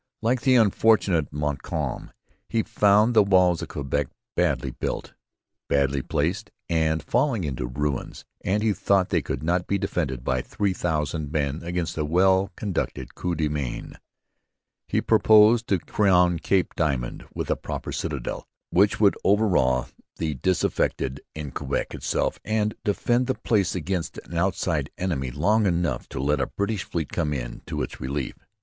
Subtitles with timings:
[0.23, 2.11] Like the unfortunate Montcalm
[2.49, 5.13] he found the walls of Quebec badly built,
[5.69, 10.41] badly placed, and falling into ruins, and he thought they could not be defended by
[10.41, 13.93] three thousand men against 'a well conducted Coup de main.'
[14.87, 21.21] He proposed to crown Cape Diamond with a proper citadel, which would overawe the disaffected
[21.35, 26.41] in Quebec itself and defend the place against an outside enemy long enough to let
[26.41, 28.33] a British fleet come up to its relief.